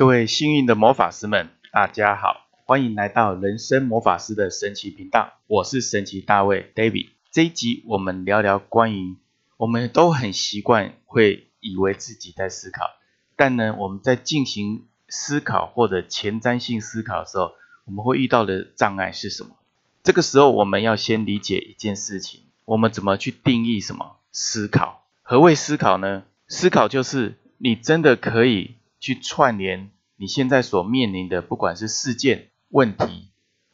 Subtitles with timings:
[0.00, 7.10] 各位幸运的魔法师们，大家好，欢迎来到人生魔法师的神奇频道，我是神奇大卫 David。
[7.30, 9.18] 这一集我们聊聊关于
[9.58, 12.86] 我们都很习惯会以为自己在思考，
[13.36, 17.52] 但呢我们在进行思考或者前瞻性思考的时候，
[17.84, 19.50] 我们会遇到的障碍是什么？
[20.02, 25.04] 这个时候我们要先理解一件事情，我们怎么去定义什么思考？
[25.20, 26.22] 何谓思考呢？
[26.48, 33.30] 思考就是你真的可以去串联你现在所面临的，不管是事件、问题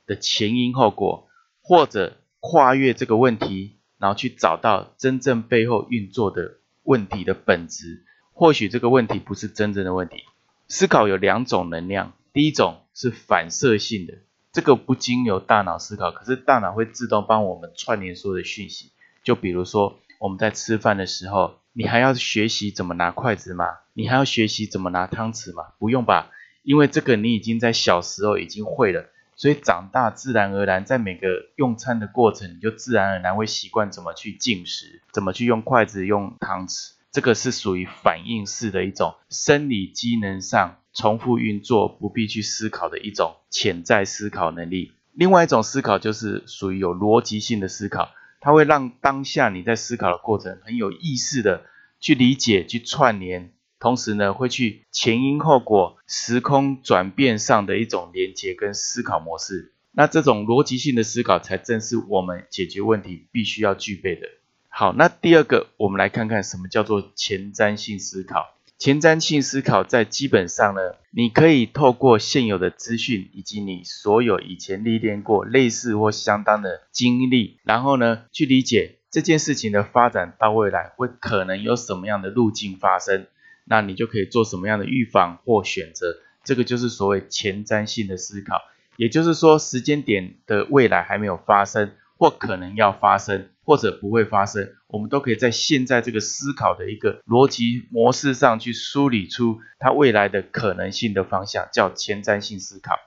[0.06, 1.28] 的前因后果，
[1.60, 8.04] 或者跨越这个问题，然后去找到真正背后运作的问题的本质。
[8.32, 10.22] 或许这个问题不是真正的问题。
[10.68, 14.18] 思考有两种能量，第一种是反射性的，
[14.52, 18.92] 这个不经由大脑思考，可是大脑会自动帮我们串联所有的讯息。
[19.24, 21.56] 就比如说我们在吃饭的时候。
[21.78, 23.66] 你还要学习怎么拿筷子吗？
[23.92, 25.74] 你还要学习怎么拿汤匙吗？
[25.78, 26.30] 不用吧，
[26.62, 36.92] 因为这个你已经在小时候已经会了，所以长大自然而然在每个用餐的过程，你就自然而然会习惯怎么去进食，怎么去用筷子、用汤匙。
[37.12, 44.92] 这个是属于反应式的一种生理机能上重复运作，不必去思考的一种潜在思考能力。
[45.12, 48.08] 另外一种思考就是属于有逻辑性的思考。
[48.38, 51.64] 它会让当下你在思考的过程很有意识的
[52.00, 59.72] 去理解、去串联，同时呢，会去前因后果、时空转变上的一种连接跟思考模式。
[59.92, 64.28] 那这种逻辑性的思考，才正是我们解决问题必须要具备的。
[64.68, 68.54] 好，那第二个，我们来看看什么叫做前瞻性思考。
[68.78, 83.26] 前瞻性思考在基本上呢，你可以透过现有的资讯以及你所有以前历练过类似或相当的经历，然后呢，去理解这件事情的发展到未来会可能有什么样的路径发生，
[83.64, 86.18] 那你就可以做什么样的预防或选择。
[86.44, 88.60] 这个就是所谓前瞻性的思考，
[88.98, 91.92] 也就是说时间点的未来还没有发生。
[92.18, 102.98] 或可能要发生，或者不会发生，我们都可以在现在这个思考的一个逻辑模式上去梳理出它未来的可能性的方向，叫前瞻性思考。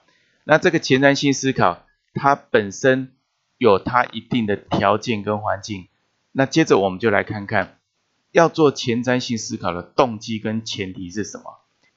[0.44, 3.12] 那这个前瞻性思考，它本身
[3.58, 5.88] 有它一定的条件跟环境。
[6.32, 7.78] 那接着我们就来看看，
[8.32, 11.44] 要做前瞻性思考的动机跟前提是什么？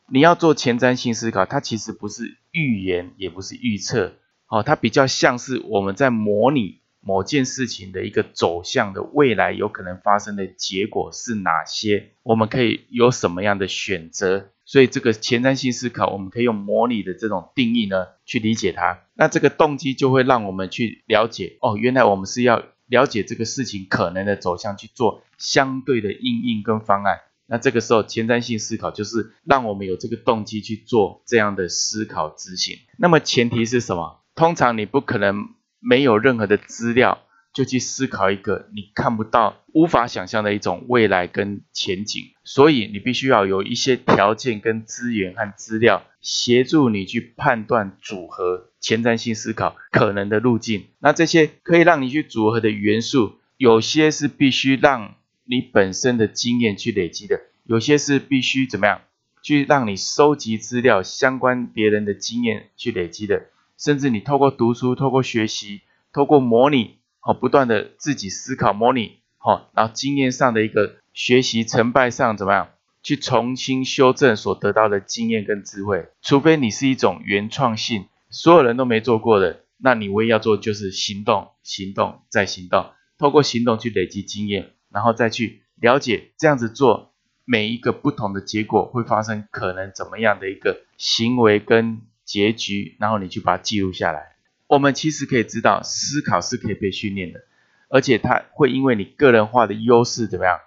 [0.09, 4.13] 你要做前瞻性思考，它其实不是预言，也不是预测，
[4.47, 6.81] 哦，它比较像是我们在模拟。
[7.05, 12.11] 某件事情的一个走向的未来有可能发生的结果是哪些？
[12.23, 14.51] 我们可以有什么样的选择？
[14.63, 19.01] 所以这个前瞻性思考，我们可以用模拟的这种定义呢去理解它。
[19.15, 22.63] 那这个动机就会让我们去了解哦，原来我们是要
[22.93, 27.17] 了解这个事情可能的走向，去做相对的应应跟方案。
[27.47, 32.77] 那这个时候前瞻性思考就是让我们有这个动机去做这样的思考执行。
[32.97, 34.21] 那么前提是什么？
[34.35, 35.49] 通常你不可能。
[35.85, 37.23] 没有任何的资料，
[37.53, 50.85] 就去思考一个你看不到、无法想象的一种未来跟前景，所以你必须要有一些条件跟资源和资料，协助你去判断组合前瞻性思考可能的路径。
[50.99, 55.13] 那这些可以让你去组合的元素，有些是必须让
[55.43, 59.01] 你本身的经验去累积的，有些是必须怎么样
[59.43, 63.47] 去让你收集资料、相关别人的经验去累积的。
[63.77, 65.81] 甚至你透过读书、透过学习、
[66.13, 72.69] 透过模拟，好，不断的自己思考模拟，好，然后经验上的一个学习成败上怎么样，
[73.03, 76.07] 去重新修正所得到的经验跟智慧。
[76.21, 87.13] 除非你是一种原创性，所有人都没做过的，那你唯一要做就是行动、行动再行动，透过行动去累积经验，然后再去了解这样子做
[87.45, 92.01] 每一个不同的结果会发生可能怎么样的一个行为跟。
[92.25, 94.37] 结局，然后你去把它记录下来。
[94.67, 97.41] 我们其实可以知道，思考是可以被训练的，
[97.89, 100.57] 而且它会因为你个人化的优势怎么样，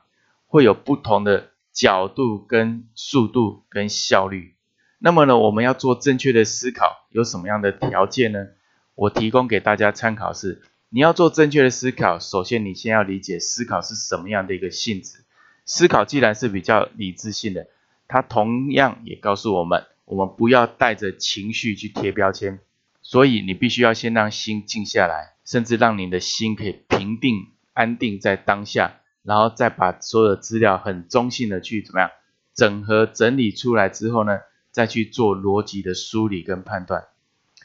[0.49, 4.55] 会有不同的角度、跟速度、跟效率。
[4.99, 8.47] 那么呢，我们要做正确的思考，有什么样的条件呢？
[8.95, 15.27] 我提供给大家参考是：你要做正确的思考，首先你先要理解思考是什么样的一个性质。
[15.67, 17.67] 思考既然是比较理智性的，
[18.09, 19.85] 它同样也告诉我们。
[20.07, 22.61] 我们不要带着情绪去贴标签，
[23.03, 32.11] 所以你必须要先让心静下来，甚至让你的心可以平定、安定在当下，然后再把所有的资料很中性的去怎么样
[32.55, 34.39] 整合整理出来之后呢，
[34.71, 37.05] 再去做逻辑的梳理跟判断。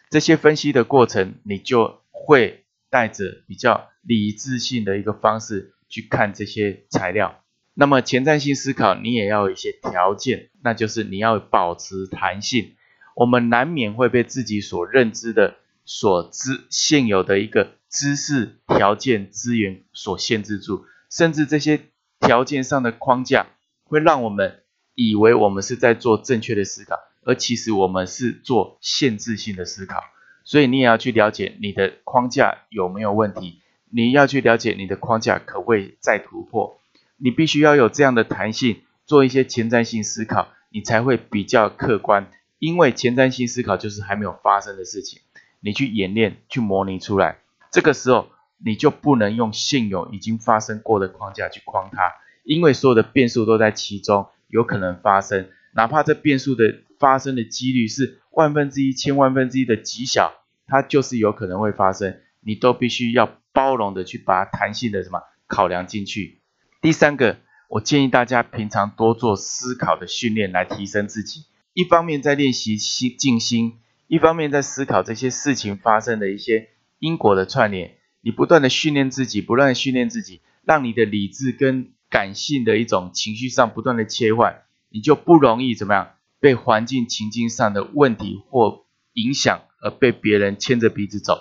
[0.09, 7.41] 这些分析的过程，你就会带着比较理智性的一个方式去看这些材料。
[7.73, 12.73] 那么前瞻性思考，你也要有一些条件，那就是你要保持弹性，
[13.15, 15.55] 我们难免会被自己所认知的、
[15.85, 21.81] 所知现有的一个知识、条件、资源所限制住，甚至这些
[22.19, 23.45] 条件上的框架
[23.83, 24.63] 会让我们
[24.95, 30.01] 以为我们是在做正确的思考，而其实我们是做限制性的思考。
[30.43, 33.59] 所以你也要去了解你的框架有没有问题，
[33.91, 36.79] 你要去了解你的框架可不可以再突破。
[37.17, 42.31] 你必须要有这样的弹性，做一些前瞻性思考，你才会比较客观。
[42.57, 45.21] 因为前瞻性思考就是还没有发生的事情，
[45.59, 47.37] 你去演练、去模拟出来，
[47.71, 48.29] 这个时候
[48.63, 52.13] 你就不能用现有已经发生过的框架去框它，
[52.43, 56.63] 因为所有的变数都在其中，有可能发生，哪怕这变数的
[56.99, 60.33] 发生的几率是万分之一、千万分之一的极小，
[60.67, 66.41] 它就是有可能会发生，你都必须要包容的去把它弹性的什么考量进去。
[66.81, 67.37] 第三个，
[67.69, 71.45] 我建议大家平常多做思考的训练来提升自己。
[71.73, 76.69] 一方面在练习心静心，一方面在思考这些事情发生的一些
[76.99, 77.95] 因果的串联。
[78.21, 91.39] 你不断的训练自己，不断的训练自己，让你的理智跟感性的一种情绪上不断的切换，你就不容易怎么样被环境情境上的问题或影响而被别人牵着鼻子走。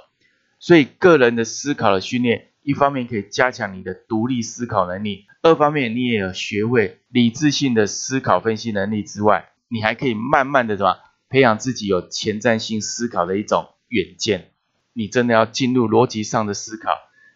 [0.58, 9.50] 所以个人的思考的训练，一方面可以加强你的独立思考能力，二方面你也有学会理智性的思考分析能力之外。
[9.68, 10.96] 你还可以慢慢的什么
[11.28, 14.50] 培养自己有前瞻性思考的一种远见。
[14.92, 16.90] 你真的要进入逻辑上的思考，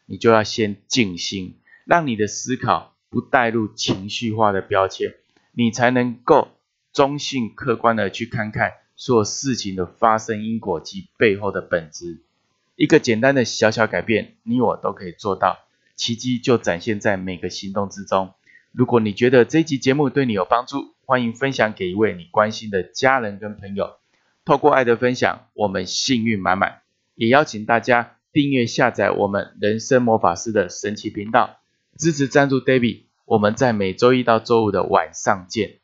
[0.06, 5.14] 你就要先静心，让你的思考不带入情绪化的标签，
[5.52, 6.48] 你才能够
[6.92, 12.22] 中性客观的去看看所有事情的发生因果及背后的本质。
[12.76, 15.58] 一个简单的小小改变，你我都可以做到，
[15.94, 18.32] 奇迹就展现在每个行动之中。
[18.72, 23.94] 如果你觉得这集节目对你有帮助，欢迎分享给一位你关心的家人跟朋友。
[24.44, 26.83] 透过爱的分享，我们幸运满满。
[27.14, 31.60] 也邀请大家订阅下载我们人生魔法师的神奇频道，
[31.98, 33.04] 支持赞助 David。
[33.26, 35.80] 我们在每周一到周五的晚上见。